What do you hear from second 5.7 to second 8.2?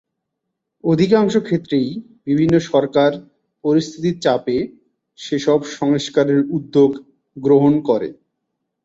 সংস্কারের উদ্যোগ গ্রহণ করে।